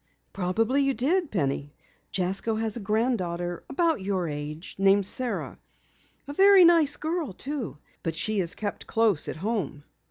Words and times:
"Probably 0.33 0.81
you 0.81 0.95
did, 0.95 1.29
Penny. 1.29 1.75
Jasko 2.11 2.55
has 2.55 2.75
a 2.75 2.79
granddaughter 2.79 3.63
about 3.69 4.01
your 4.01 4.27
age, 4.27 4.75
named 4.79 5.05
Sara. 5.05 5.59
A 6.27 6.33
very 6.33 6.65
nice 6.65 6.97
girl, 6.97 7.33
too, 7.33 7.77
but 8.01 8.15
she 8.15 8.39
is 8.39 8.55
kept 8.55 8.87
close 8.87 9.27
at 9.27 9.35
home." 9.35 9.83